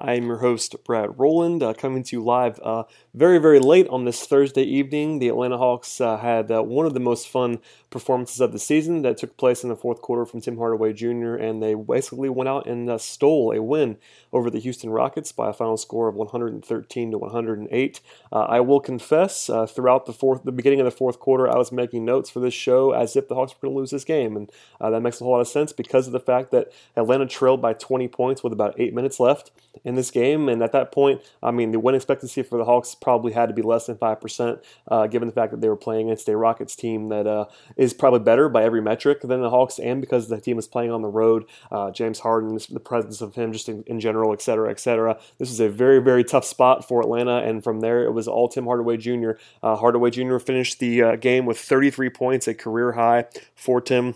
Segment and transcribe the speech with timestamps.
[0.00, 2.84] I am your host, Brad Rowland, uh, coming to you live uh,
[3.14, 5.18] very, very late on this Thursday evening.
[5.18, 7.58] The Atlanta Hawks uh, had uh, one of the most fun
[7.90, 11.34] performances of the season that took place in the fourth quarter from Tim Hardaway Jr.,
[11.34, 13.96] and they basically went out and uh, stole a win
[14.32, 18.00] over the Houston Rockets by a final score of 113 to 108.
[18.30, 21.72] Uh, I will confess, throughout the fourth, the beginning of the fourth quarter, I was
[21.72, 24.36] making notes for this show as if the Hawks were going to lose this game,
[24.36, 27.60] and that makes a whole lot of sense because of the fact that Atlanta trailed
[27.60, 29.50] by 20 points with about eight minutes left
[29.88, 30.50] in this game.
[30.50, 33.54] And at that point, I mean, the win expectancy for the Hawks probably had to
[33.54, 36.76] be less than 5%, uh, given the fact that they were playing against a Rockets
[36.76, 40.38] team that uh, is probably better by every metric than the Hawks, and because the
[40.38, 43.82] team is playing on the road, uh, James Harden, the presence of him just in,
[43.86, 45.18] in general, et cetera, et cetera.
[45.38, 47.38] This is a very, very tough spot for Atlanta.
[47.38, 49.32] And from there, it was all Tim Hardaway Jr.
[49.62, 50.38] Uh, Hardaway Jr.
[50.38, 54.14] finished the uh, game with 33 points, a career high for Tim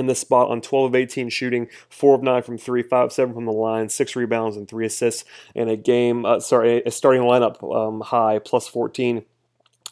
[0.00, 3.12] in this spot on 12 of 18 shooting, 4 of 9 from 3, 5 of
[3.12, 6.90] 7 from the line, 6 rebounds and 3 assists in a game, uh, sorry, a
[6.90, 9.24] starting lineup um, high, plus 14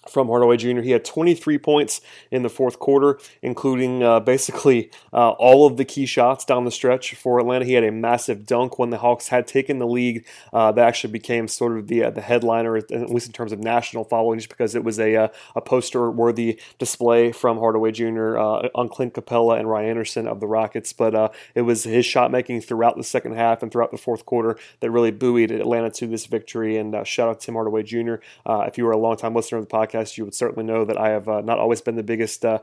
[0.08, 0.80] from Hardaway Jr.
[0.80, 5.84] He had 23 points in the fourth quarter, including uh, basically uh, all of the
[5.84, 7.64] key shots down the stretch for Atlanta.
[7.64, 10.24] He had a massive dunk when the Hawks had taken the lead.
[10.52, 13.58] Uh, that actually became sort of the uh, the headliner, at least in terms of
[13.58, 18.38] national following, just because it was a uh, a poster worthy display from Hardaway Jr.
[18.38, 20.92] Uh, on Clint Capela and Ryan Anderson of the Rockets.
[20.92, 24.58] But it was his shot making throughout the second half and throughout the fourth quarter
[24.80, 26.76] that really buoyed Atlanta to this victory.
[26.76, 28.16] And shout out to Tim Hardaway Jr.
[28.46, 30.98] if you were a longtime listener of the podcast podcast, you would certainly know that
[30.98, 32.44] I have uh, not always been the biggest.
[32.44, 32.58] Uh,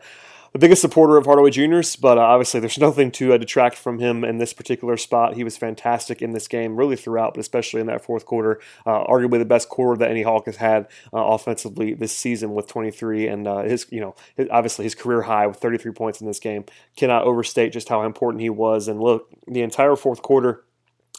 [0.53, 3.99] the biggest supporter of Hardaway Jr.'s, but uh, obviously there's nothing to uh, detract from
[3.99, 5.33] him in this particular spot.
[5.33, 8.61] He was fantastic in this game, really throughout, but especially in that fourth quarter.
[8.85, 12.67] Uh, arguably the best quarter that any Hawk has had uh, offensively this season with
[12.67, 16.39] 23, and his, you know, his, obviously his career high with 33 points in this
[16.39, 16.63] game.
[16.95, 18.87] Cannot overstate just how important he was.
[18.87, 20.63] And look, the entire fourth quarter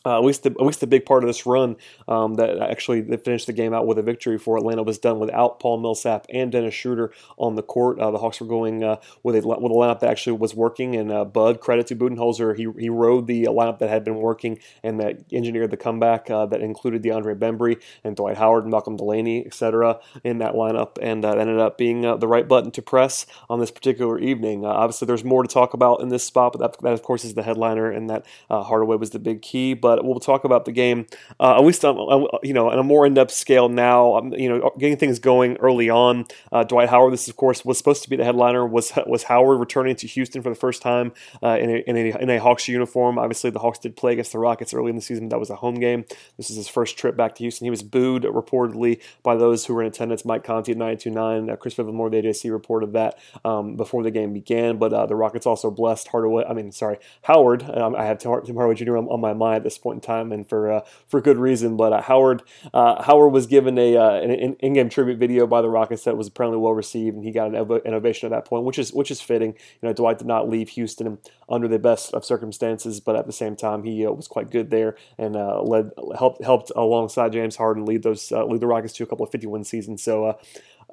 [0.06, 3.00] uh, at least the at least the big part of this run um, that actually
[3.00, 6.26] that finished the game out with a victory for Atlanta was done without Paul Millsap
[6.30, 7.98] and Dennis Schroeder on the court.
[7.98, 10.94] Uh, the Hawks were going uh, with a with a lineup that actually was working,
[10.94, 14.60] and uh, Bud credit to Budenholzer, he he rode the lineup that had been working
[14.84, 18.96] and that engineered the comeback uh, that included DeAndre Bembry and Dwight Howard and Malcolm
[18.96, 19.98] Delaney, etc.
[20.22, 23.72] in that lineup, and uh, ended up being the right button to press on this
[23.72, 24.64] particular evening.
[24.64, 27.34] obviously, there's more to talk about in this spot, but that, that of course is
[27.34, 30.72] the headliner, and that Hardaway was the big key, but but we'll talk about the
[30.72, 31.06] game
[31.40, 34.22] uh, at least on you know on a more in-depth scale now.
[34.32, 36.26] You know, getting things going early on.
[36.52, 38.66] Uh, Dwight Howard, this of course was supposed to be the headliner.
[38.66, 41.12] Was was Howard returning to Houston for the first time
[41.42, 43.18] uh, in, a, in, a, in a Hawks uniform?
[43.18, 45.28] Obviously, the Hawks did play against the Rockets early in the season.
[45.28, 46.04] That was a home game.
[46.36, 47.64] This is his first trip back to Houston.
[47.64, 50.24] He was booed reportedly by those who were in attendance.
[50.24, 54.32] Mike Conti at 929, uh, Chris Vivlamore, the AJC reported that um, before the game
[54.32, 54.78] began.
[54.78, 56.44] But uh, the Rockets also blessed Hardaway.
[56.48, 57.62] I mean, sorry, Howard.
[57.70, 58.96] Um, I have Tim Hardaway Jr.
[58.96, 61.76] on, on my mind at this point in time and for uh, for good reason.
[61.76, 62.42] But uh, Howard
[62.72, 66.28] uh, Howard was given a uh, an in-game tribute video by the Rockets that was
[66.28, 69.10] apparently well received, and he got an, an ovation at that point, which is which
[69.10, 69.52] is fitting.
[69.82, 73.32] You know, Dwight did not leave Houston under the best of circumstances, but at the
[73.32, 77.56] same time, he uh, was quite good there and uh, led helped helped alongside James
[77.56, 80.02] Harden lead those lead the Rockets to a couple of 51 seasons.
[80.02, 80.38] So.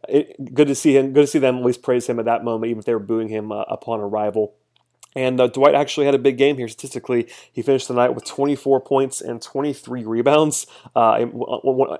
[0.09, 1.13] It, good to see him.
[1.13, 2.99] Good to see them at least praise him at that moment, even if they were
[2.99, 4.53] booing him upon arrival.
[5.15, 7.27] And uh, Dwight actually had a big game here statistically.
[7.51, 10.67] He finished the night with 24 points and 23 rebounds.
[10.95, 11.25] Uh,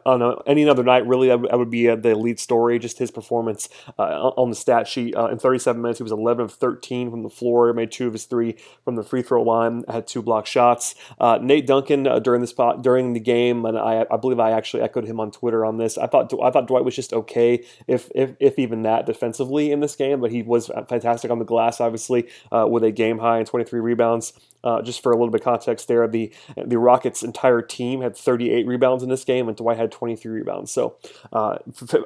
[0.05, 3.69] on any other night, really, that would be uh, the lead story, just his performance
[3.99, 5.15] uh, on the stat sheet.
[5.15, 8.13] Uh, in 37 minutes, he was 11 of 13 from the floor, made two of
[8.13, 10.95] his three from the free throw line, had two block shots.
[11.19, 14.83] Uh, Nate Duncan during the spot during the game, and I, I, believe I actually
[14.83, 15.97] echoed him on Twitter on this.
[15.97, 19.79] I thought I thought Dwight was just okay, if if, if even that defensively in
[19.79, 23.37] this game, but he was fantastic on the glass, obviously, with a game game high
[23.39, 24.33] and 23 rebounds.
[24.63, 28.15] Uh, just for a little bit of context there, the the Rockets' entire team had
[28.15, 30.71] 38 rebounds in this game, and Dwight had 23 rebounds.
[30.71, 30.95] So,
[31.33, 31.57] uh,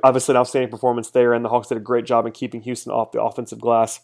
[0.03, 2.91] obviously, an outstanding performance there, and the Hawks did a great job in keeping Houston
[2.91, 3.99] off the offensive glass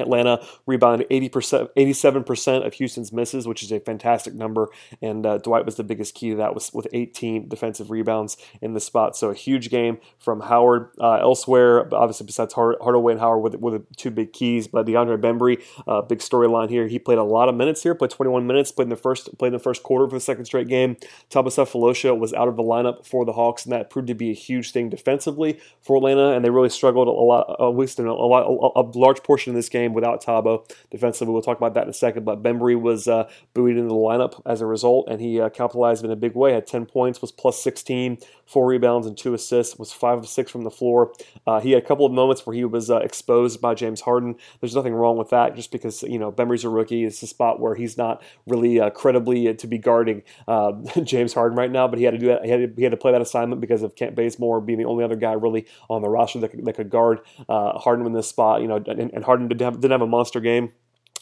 [0.00, 4.68] Atlanta rebounded 80%, 87% of Houston's misses, which is a fantastic number.
[5.00, 8.74] And uh, Dwight was the biggest key to that was with 18 defensive rebounds in
[8.74, 9.16] the spot.
[9.16, 10.90] So a huge game from Howard.
[11.00, 15.62] Uh, elsewhere, obviously besides Hardaway and Howard with, with two big keys, but DeAndre Bembry,
[15.86, 16.86] uh, big storyline here.
[16.86, 19.48] He played a lot of minutes here, played 21 minutes, played in the first played
[19.48, 20.96] in the first quarter for the second straight game.
[21.30, 24.30] Thabo Sefolosha was out of the lineup for the Hawks, and that proved to be
[24.30, 26.32] a huge thing defensively for Atlanta.
[26.32, 29.50] And they really struggled a lot, at least in a, lot, a, a large portion
[29.50, 31.32] of this game game without Thabo defensively.
[31.32, 32.24] We'll talk about that in a second.
[32.24, 36.04] But Bembry was uh, buoyed into the lineup as a result, and he uh, capitalized
[36.04, 36.52] in a big way.
[36.52, 39.78] Had 10 points, was plus 16, four rebounds, and two assists.
[39.78, 41.12] Was five of six from the floor.
[41.46, 44.36] Uh, he had a couple of moments where he was uh, exposed by James Harden.
[44.60, 47.04] There's nothing wrong with that, just because you know Bembry's a rookie.
[47.04, 50.22] It's a spot where he's not really uh, credibly uh, to be guarding
[51.04, 51.88] James Harden right now.
[51.88, 52.44] But he had to do that.
[52.44, 54.84] He had to, he had to play that assignment because of Kent Bazemore being the
[54.84, 58.28] only other guy really on the roster that could, that could guard Harden in this
[58.28, 58.60] spot.
[58.62, 60.72] You know, and, and Harden didn't have didn't have a monster game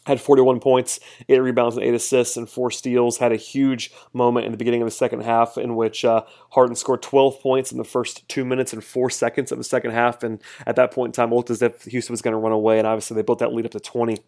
[0.08, 0.98] had 41 points,
[1.28, 3.18] eight rebounds, and eight assists, and four steals.
[3.18, 6.74] Had a huge moment in the beginning of the second half in which uh, Harden
[6.74, 10.22] scored 12 points in the first two minutes and four seconds of the second half.
[10.22, 12.52] And at that point in time, it looked as if Houston was going to run
[12.52, 12.78] away.
[12.78, 14.18] And obviously, they built that lead up to 20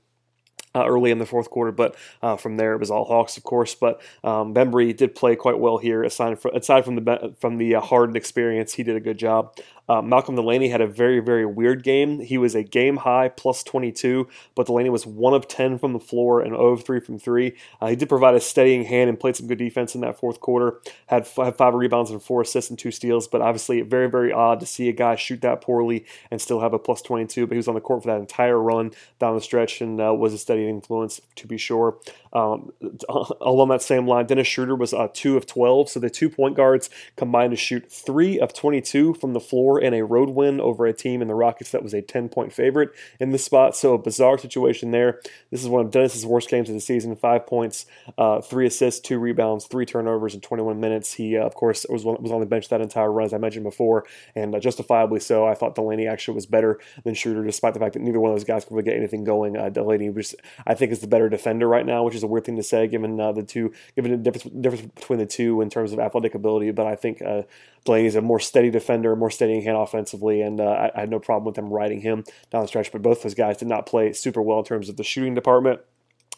[0.74, 3.42] uh, early in the fourth quarter, but uh, from there it was all Hawks, of
[3.42, 3.74] course.
[3.74, 6.04] But um, Bembry did play quite well here.
[6.04, 9.56] Aside from, aside from the from the uh, Harden experience, he did a good job.
[9.90, 12.20] Uh, Malcolm Delaney had a very, very weird game.
[12.20, 15.98] He was a game high plus 22, but Delaney was 1 of 10 from the
[15.98, 17.52] floor and 0 of 3 from 3.
[17.80, 20.38] Uh, he did provide a steadying hand and played some good defense in that fourth
[20.38, 20.78] quarter.
[21.06, 24.32] Had, f- had five rebounds and four assists and two steals, but obviously very, very
[24.32, 27.48] odd to see a guy shoot that poorly and still have a plus 22.
[27.48, 30.14] But he was on the court for that entire run down the stretch and uh,
[30.14, 31.98] was a steady influence, to be sure.
[32.32, 32.70] Um,
[33.40, 36.54] along that same line, Dennis Schroeder was uh, 2 of 12, so the two point
[36.54, 40.86] guards combined to shoot 3 of 22 from the floor in a road win over
[40.86, 43.76] a team in the Rockets that was a 10 point favorite in the spot.
[43.76, 45.20] So a bizarre situation there.
[45.50, 47.16] This is one of Dennis's worst games of the season.
[47.16, 47.86] Five points,
[48.18, 51.14] uh, three assists, two rebounds, three turnovers in 21 minutes.
[51.14, 53.64] He, uh, of course, was was on the bench that entire run, as I mentioned
[53.64, 55.46] before, and uh, justifiably so.
[55.46, 58.36] I thought Delaney actually was better than Schroeder, despite the fact that neither one of
[58.36, 59.56] those guys could really get anything going.
[59.56, 60.34] Uh, Delaney, was,
[60.66, 62.86] I think, is the better defender right now, which is a weird thing to say
[62.86, 66.34] given uh, the two, given the difference, difference between the two in terms of athletic
[66.34, 66.70] ability.
[66.70, 67.42] But I think uh,
[67.88, 71.44] is a more steady defender, more steadying hand offensively, and uh, I, had no problem
[71.44, 72.92] with them riding him down the stretch.
[72.92, 75.80] But both those guys did not play super well in terms of the shooting department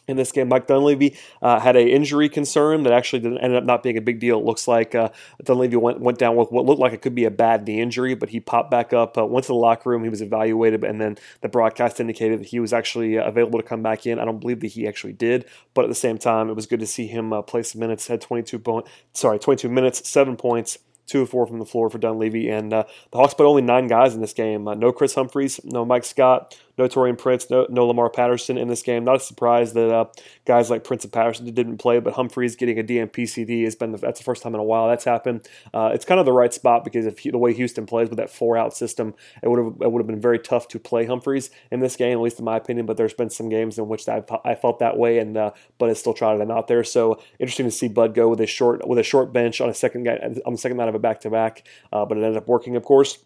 [0.07, 0.49] in this game.
[0.49, 4.01] Mike Dunleavy uh, had an injury concern that actually didn't ended up not being a
[4.01, 4.39] big deal.
[4.39, 5.09] It looks like uh,
[5.43, 8.13] Dunleavy went, went down with what looked like it could be a bad knee injury,
[8.13, 10.99] but he popped back up, uh, went to the locker room, he was evaluated, and
[10.99, 14.19] then the broadcast indicated that he was actually uh, available to come back in.
[14.19, 16.81] I don't believe that he actually did, but at the same time, it was good
[16.81, 18.07] to see him uh, play some minutes.
[18.07, 20.77] Had 22 point, sorry, 22 minutes, seven points
[21.13, 22.49] two of four from the floor for Dunleavy.
[22.49, 24.67] And uh, the Hawks put only nine guys in this game.
[24.67, 28.67] Uh, no Kris Humphries, no Mike Scott, no Taurean Prince, no, no Lamar Patterson in
[28.67, 29.03] this game.
[29.03, 30.05] Not a surprise that uh,
[30.45, 33.91] guys like Prince and Patterson didn't play, but Humphries getting a DNP CD has been
[33.91, 35.47] the, that's the first time in a while that's happened.
[35.73, 38.31] Uh, it's kind of the right spot because if the way Houston plays with that
[38.31, 39.13] four out system,
[39.43, 42.17] it would have it would have been very tough to play Humphries in this game,
[42.17, 42.87] at least in my opinion.
[42.87, 45.89] But there's been some games in which I, I felt that way, and uh, but
[45.89, 46.83] it still trotted them out there.
[46.83, 49.73] So interesting to see Bud go with a short with a short bench on a
[49.75, 52.47] second guy on the second night of a back to back, but it ended up
[52.47, 53.19] working, of course.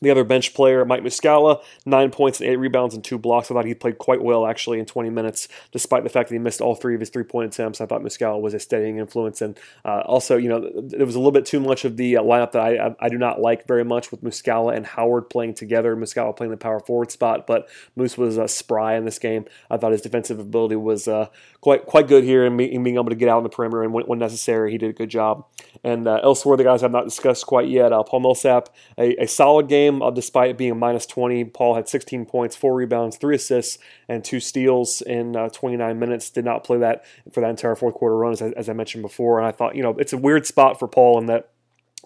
[0.00, 3.50] The other bench player, Mike Muscala, nine points and eight rebounds and two blocks.
[3.50, 6.38] I thought he played quite well actually in 20 minutes, despite the fact that he
[6.38, 7.80] missed all three of his three point attempts.
[7.80, 11.18] I thought Muscala was a steadying influence, and uh, also, you know, there was a
[11.18, 13.66] little bit too much of the uh, lineup that I, I, I do not like
[13.66, 15.96] very much with Muscala and Howard playing together.
[15.96, 19.46] Muscala playing the power forward spot, but Moose was uh, spry in this game.
[19.70, 21.28] I thought his defensive ability was uh,
[21.60, 24.04] quite quite good here, and being able to get out on the perimeter and when,
[24.04, 25.46] when necessary, he did a good job.
[25.82, 27.92] And uh, elsewhere, the guys I've not discussed quite yet.
[27.92, 28.68] Uh, Paul Millsap,
[28.98, 31.44] a, a solid game uh, despite it being a minus 20.
[31.46, 33.78] Paul had 16 points, four rebounds, three assists,
[34.08, 36.30] and two steals in uh, 29 minutes.
[36.30, 39.38] Did not play that for that entire fourth quarter run, as, as I mentioned before.
[39.38, 41.50] And I thought, you know, it's a weird spot for Paul in that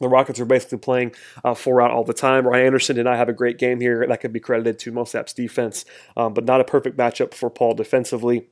[0.01, 2.47] the Rockets are basically playing uh, four out all the time.
[2.47, 4.07] Ryan Anderson did not have a great game here.
[4.07, 5.85] That could be credited to Millsap's defense,
[6.17, 8.49] um, but not a perfect matchup for Paul defensively.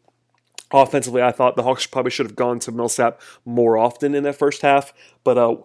[0.71, 4.37] Offensively, I thought the Hawks probably should have gone to Millsap more often in that
[4.37, 4.93] first half,
[5.25, 5.57] but uh,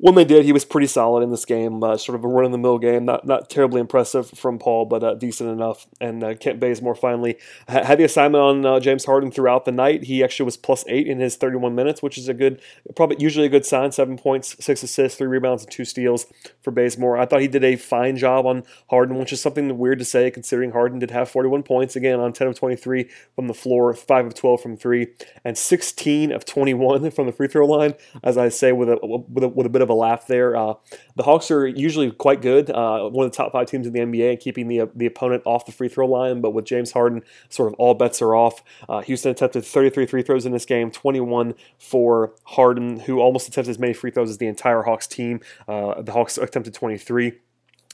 [0.00, 1.82] when they did, he was pretty solid in this game.
[1.82, 4.84] Uh, sort of a run of the mill game, not not terribly impressive from Paul,
[4.84, 5.88] but uh, decent enough.
[6.00, 7.36] And uh, Kent Bazemore finally
[7.66, 10.04] had the assignment on uh, James Harden throughout the night.
[10.04, 12.60] He actually was plus eight in his 31 minutes, which is a good,
[12.94, 13.90] probably usually a good sign.
[13.90, 16.26] Seven points, six assists, three rebounds, and two steals
[16.62, 17.18] for Bazemore.
[17.18, 20.30] I thought he did a fine job on Harden, which is something weird to say
[20.30, 24.26] considering Harden did have 41 points again on 10 of 23 from the floor, five
[24.26, 25.08] of 12 from three,
[25.44, 27.94] and 16 of 21 from the free throw line.
[28.22, 30.56] As I say, with a with a, with a bit of of a laugh there.
[30.56, 30.74] Uh,
[31.16, 34.00] the Hawks are usually quite good, uh, one of the top five teams in the
[34.00, 36.40] NBA, keeping the the opponent off the free throw line.
[36.40, 38.62] But with James Harden, sort of all bets are off.
[38.88, 43.70] Uh, Houston attempted 33 free throws in this game, 21 for Harden, who almost attempted
[43.70, 45.40] as many free throws as the entire Hawks team.
[45.66, 47.32] Uh, the Hawks attempted 23.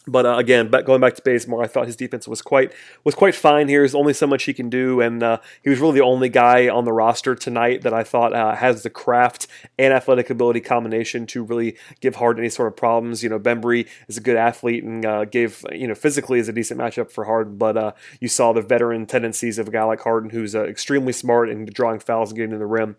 [0.07, 3.35] But uh, again, going back to Bazemore, I thought his defense was quite was quite
[3.35, 3.81] fine here.
[3.81, 6.69] There's only so much he can do, and uh, he was really the only guy
[6.69, 9.47] on the roster tonight that I thought uh, has the craft
[9.79, 13.23] and athletic ability combination to really give Harden any sort of problems.
[13.23, 16.53] You know, Bembry is a good athlete and uh, gave you know physically is a
[16.53, 20.01] decent matchup for Harden, but uh, you saw the veteran tendencies of a guy like
[20.01, 22.97] Harden, who's uh, extremely smart in drawing fouls and getting to the rim.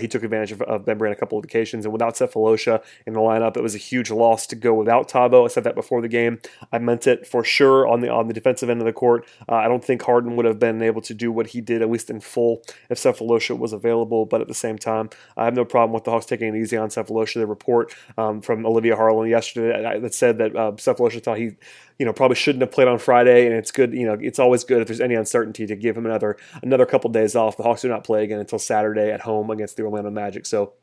[0.00, 3.12] he took advantage of, of Bembry on a couple of occasions, and without Sefolosha in
[3.12, 5.44] the lineup, it was a huge loss to go without Thabo.
[5.44, 6.40] I said that before the game.
[6.72, 9.26] I meant it for sure on the on the defensive end of the court.
[9.48, 11.90] Uh, I don't think Harden would have been able to do what he did at
[11.90, 14.26] least in full if Sefolosha was available.
[14.26, 16.76] But at the same time, I have no problem with the Hawks taking it easy
[16.76, 17.34] on Sefolosha.
[17.34, 21.52] The report um, from Olivia Harlan yesterday that said that uh, Sefolosha thought he
[21.98, 23.92] you know probably shouldn't have played on Friday, and it's good.
[23.92, 27.10] You know, it's always good if there's any uncertainty to give him another another couple
[27.10, 27.56] days off.
[27.56, 30.74] The Hawks do not play again until Saturday at home against the Orlando Magic, so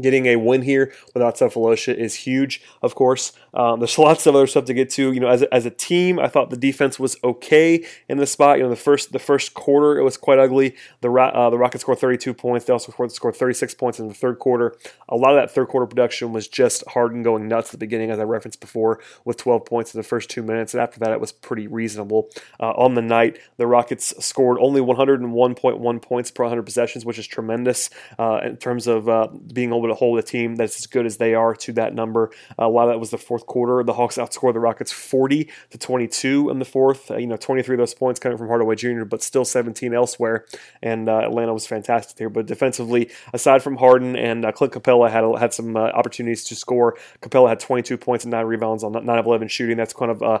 [0.00, 3.32] Getting a win here without Sefolosha is huge, of course.
[3.54, 5.12] Um, there's lots of other stuff to get to.
[5.12, 8.26] You know, as a, as a team, I thought the defense was okay in the
[8.26, 8.58] spot.
[8.58, 10.76] You know, the first the first quarter it was quite ugly.
[11.00, 12.66] The uh, the Rockets scored 32 points.
[12.66, 14.76] They also scored, scored 36 points in the third quarter.
[15.08, 18.10] A lot of that third quarter production was just Harden going nuts at the beginning,
[18.10, 20.74] as I referenced before, with 12 points in the first two minutes.
[20.74, 22.28] And after that, it was pretty reasonable.
[22.60, 27.26] Uh, on the night, the Rockets scored only 101.1 points per 100 possessions, which is
[27.26, 31.06] tremendous uh, in terms of uh, being able to hold a team that's as good
[31.06, 32.30] as they are to that number.
[32.58, 33.82] A lot of that was the fourth quarter.
[33.82, 37.10] The Hawks outscored the Rockets 40 to 22 in the fourth.
[37.10, 40.46] Uh, you know, 23 of those points coming from Hardaway Jr., but still 17 elsewhere.
[40.82, 42.28] And uh, Atlanta was fantastic here.
[42.28, 46.54] But defensively, aside from Harden and uh, Clint Capela had had some uh, opportunities to
[46.54, 46.96] score.
[47.22, 49.76] Capela had 22 points and nine rebounds on 9 of 11 shooting.
[49.76, 50.40] That's kind of uh,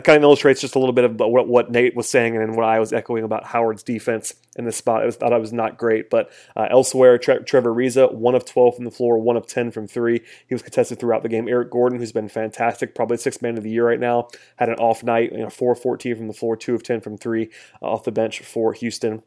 [0.00, 2.64] kind of illustrates just a little bit of what, what Nate was saying and what
[2.64, 5.02] I was echoing about Howard's defense in this spot.
[5.02, 8.76] I was, thought I was not great, but elsewhere, Tre- Trevor Ariza, one of 12
[8.76, 10.22] from the floor, one of 10 from three.
[10.48, 11.48] He was contested throughout the game.
[11.48, 14.76] Eric Gordon, who's been fantastic, probably sixth man of the year right now, had an
[14.76, 17.50] off night, you know, 4 14 from the floor, 2 of 10 from three
[17.82, 19.22] uh, off the bench for Houston.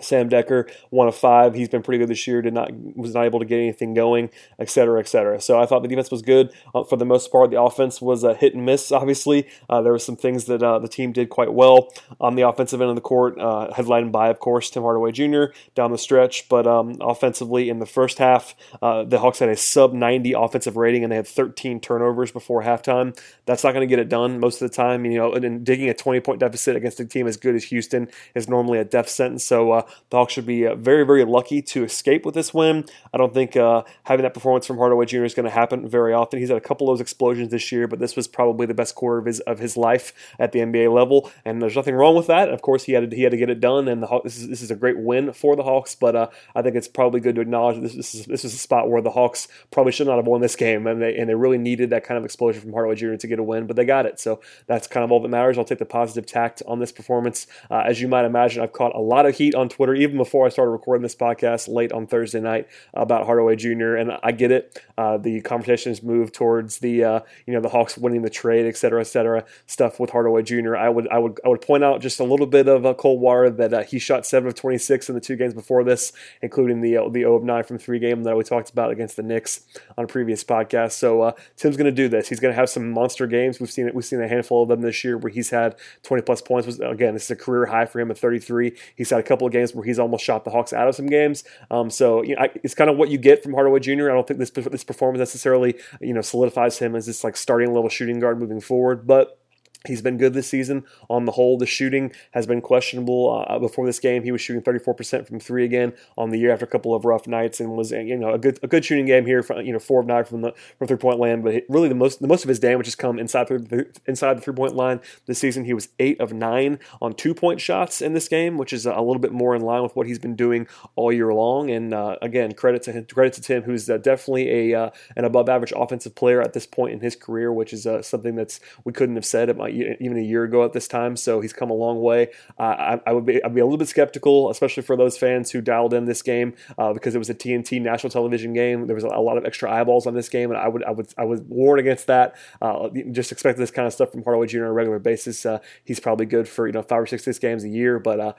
[0.00, 1.54] Sam Dekker, one of five.
[1.54, 2.40] He's been pretty good this year.
[2.40, 5.40] Did not was not able to get anything going, et cetera, et cetera.
[5.40, 7.50] So I thought the defense was good uh, for the most part.
[7.50, 8.92] The offense was a hit and miss.
[8.92, 11.88] Obviously, uh, there were some things that uh, the team did quite well
[12.20, 15.46] on the offensive end of the court, uh, headlined by, of course, Tim Hardaway Jr.
[15.74, 16.48] down the stretch.
[16.48, 20.76] But um, offensively, in the first half, uh, the Hawks had a sub 90 offensive
[20.76, 23.18] rating, and they had 13 turnovers before halftime.
[23.46, 25.04] That's not going to get it done most of the time.
[25.04, 28.08] You know, and digging a 20 point deficit against a team as good as Houston
[28.36, 29.44] is normally a death sentence.
[29.44, 32.84] So the Hawks should be uh, very, very lucky to escape with this win.
[33.12, 35.24] I don't think uh, having that performance from Hardaway Jr.
[35.24, 36.38] is going to happen very often.
[36.38, 38.94] He's had a couple of those explosions this year, but this was probably the best
[38.94, 42.26] quarter of his of his life at the NBA level, and there's nothing wrong with
[42.26, 42.48] that.
[42.48, 44.38] Of course, he had to, he had to get it done, and the Hawks, this
[44.38, 45.94] is this is a great win for the Hawks.
[45.94, 48.58] But uh, I think it's probably good to acknowledge this, this is this is a
[48.58, 51.34] spot where the Hawks probably should not have won this game, and they and they
[51.34, 53.14] really needed that kind of explosion from Hardaway Jr.
[53.14, 54.20] to get a win, but they got it.
[54.20, 55.58] So that's kind of all that matters.
[55.58, 57.46] I'll take the positive tact on this performance.
[57.70, 60.46] Uh, as you might imagine, I've caught a lot of heat on Twitter even before
[60.46, 63.94] I started recording this podcast late on Thursday night about Hardaway Jr.
[63.94, 64.82] And I get it.
[64.96, 68.66] Uh, the conversation has moved towards the uh, you know the Hawks winning the trade,
[68.66, 70.76] et cetera, et cetera, stuff with Hardaway Jr.
[70.76, 73.20] I would I would I would point out just a little bit of a cold
[73.20, 76.80] water that uh, he shot seven of 26 in the two games before this, including
[76.80, 79.22] the uh, the 0 of 9 from three game that we talked about against the
[79.22, 79.60] Knicks
[79.96, 80.92] on a previous podcast.
[80.92, 82.28] So uh, Tim's going to do this.
[82.28, 83.60] He's going to have some monster games.
[83.60, 83.94] We've seen it.
[83.94, 86.78] We've seen a handful of them this year where he's had 20 plus points.
[86.78, 88.76] Again, this is a career high for him at 33.
[88.96, 91.06] He's had a couple of games where he's almost shot the Hawks out of some
[91.06, 91.44] games.
[91.70, 94.10] Um, so you know, I, it's kind of what you get from Hardaway Jr.
[94.10, 97.72] I don't think this this performance necessarily you know solidifies him as this like starting
[97.72, 99.37] level shooting guard moving forward, but
[99.86, 100.84] He's been good this season.
[101.08, 103.44] On the whole, the shooting has been questionable.
[103.48, 106.64] Uh, before this game, he was shooting 34% from three again on the year after
[106.64, 109.24] a couple of rough nights, and was you know a good a good shooting game
[109.24, 109.42] here.
[109.42, 111.94] For, you know, four of nine from the from three point land, but really the
[111.94, 115.00] most the most of his damage has come inside the inside the three point line
[115.26, 115.64] this season.
[115.64, 119.00] He was eight of nine on two point shots in this game, which is a
[119.00, 120.66] little bit more in line with what he's been doing
[120.96, 121.70] all year long.
[121.70, 125.24] And uh, again, credit to him, credit to Tim, who's uh, definitely a uh, an
[125.24, 128.58] above average offensive player at this point in his career, which is uh, something that's
[128.84, 129.48] we couldn't have said.
[129.68, 132.28] Even a year ago at this time, so he's come a long way.
[132.58, 135.50] Uh, I, I, would be I'd be a little bit skeptical, especially for those fans
[135.50, 138.86] who dialed in this game uh, because it was a TNT national television game.
[138.86, 141.12] There was a, lot of extra eyeballs on this game, and I would I would
[141.18, 142.36] I would warn against that.
[142.60, 144.64] Uh, just expect this kind of stuff from Hardaway Jr.
[144.64, 145.44] on a regular basis.
[145.44, 148.20] Uh, he's probably good for you know five or six six games a year, but
[148.20, 148.32] uh,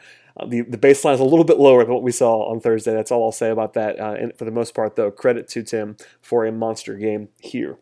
[0.48, 2.94] the, the baseline is a little bit lower than what we saw on Thursday.
[2.94, 4.00] That's all I'll say about that.
[4.00, 7.78] And for the most part, though, credit to Tim for a monster game here.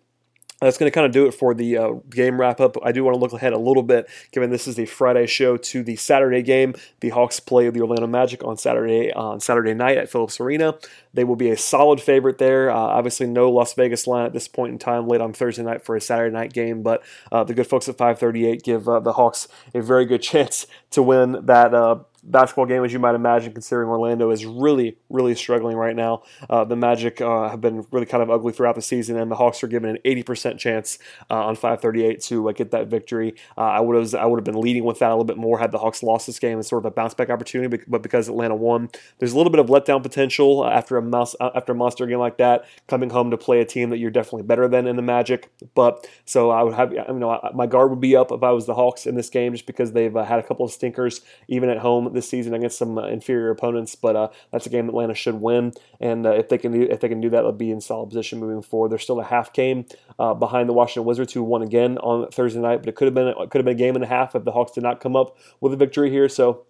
[0.59, 2.77] That's going to kind of do it for the uh, game wrap up.
[2.83, 5.57] I do want to look ahead a little bit, given this is the Friday show
[5.57, 6.73] to the Saturday game.
[6.99, 10.75] The Hawks play the Orlando Magic on Saturday on Saturday night at Phillips Arena.
[11.13, 12.71] They will be a solid favorite there.
[12.71, 15.83] Uh, obviously, no Las Vegas line at this point in time, late on Thursday night
[15.83, 16.81] for a Saturday night game.
[16.81, 20.65] But uh, the good folks at 538 give uh, the Hawks a very good chance
[20.91, 25.33] to win that uh, basketball game, as you might imagine, considering Orlando is really, really
[25.33, 26.23] struggling right now.
[26.49, 29.35] Uh, the Magic uh, have been really kind of ugly throughout the season, and the
[29.35, 33.35] Hawks are given an 80% chance uh, on 538 to uh, get that victory.
[33.57, 35.57] Uh, I would have I would have been leading with that a little bit more
[35.57, 36.59] had the Hawks lost this game.
[36.59, 39.59] It's sort of a bounce back opportunity, but because Atlanta won, there's a little bit
[39.59, 43.37] of letdown potential after a mouse, after a monster game like that, coming home to
[43.37, 45.49] play a team that you're definitely better than in the Magic.
[45.73, 48.65] But so I would have you know my guard would be up if I was
[48.65, 51.69] the Hawks in this game, just because they've uh, had a couple of stinkers even
[51.69, 53.95] at home this season against some uh, inferior opponents.
[53.95, 56.99] But uh, that's a game Atlanta should win, and uh, if they can do, if
[56.99, 58.91] they can do that, they'll be in solid position moving forward.
[58.91, 59.85] They're still a half game
[60.17, 63.27] behind the Washington Wizards, who won again on Thursday night, but it could have been
[63.27, 65.15] it could have been a game and a half if the Hawks did not come
[65.15, 66.27] up with a victory here.
[66.29, 66.65] So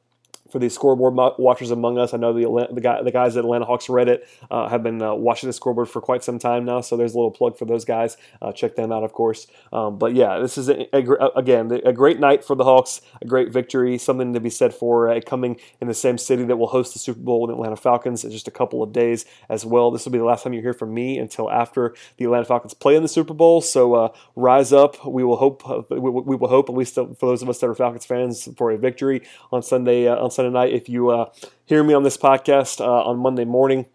[0.51, 3.65] for the scoreboard watchers among us, I know the the, guy, the guys at Atlanta
[3.65, 6.81] Hawks Reddit uh, have been uh, watching the scoreboard for quite some time now.
[6.81, 8.17] So there's a little plug for those guys.
[8.41, 9.47] Uh, check them out, of course.
[9.71, 13.25] Um, but yeah, this is a, a, again a great night for the Hawks, a
[13.25, 16.67] great victory, something to be said for uh, coming in the same city that will
[16.67, 19.91] host the Super Bowl with Atlanta Falcons in just a couple of days as well.
[19.91, 22.73] This will be the last time you hear from me until after the Atlanta Falcons
[22.73, 23.61] play in the Super Bowl.
[23.61, 25.05] So uh, rise up.
[25.05, 25.67] We will hope.
[25.67, 28.47] Uh, we, we, will hope at least for those of us that are Falcons fans
[28.57, 30.71] for a victory on Sunday on Sunday night.
[30.73, 31.31] If you uh,
[31.65, 33.87] hear me on this podcast uh, on Monday morning.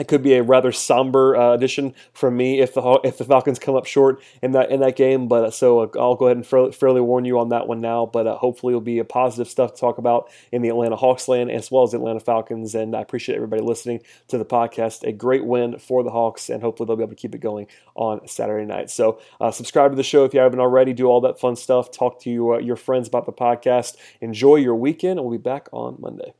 [0.00, 3.58] It could be a rather somber uh, edition from me if the if the Falcons
[3.58, 5.28] come up short in that in that game.
[5.28, 7.82] But uh, so uh, I'll go ahead and fairly, fairly, warn you on that one
[7.82, 8.06] now.
[8.06, 11.28] But uh, hopefully it'll be a positive stuff to talk about in the Atlanta Hawks
[11.28, 12.74] land as well as the Atlanta Falcons.
[12.74, 15.06] And I appreciate everybody listening to the podcast.
[15.06, 17.66] A great win for the Hawks, and hopefully they'll be able to keep it going
[17.94, 18.88] on Saturday night.
[18.88, 20.94] So uh, subscribe to the show if you haven't already.
[20.94, 21.90] Do all that fun stuff.
[21.90, 23.98] Talk to you, uh, your friends about the podcast.
[24.22, 26.32] Enjoy your weekend, and we'll be back on Monday.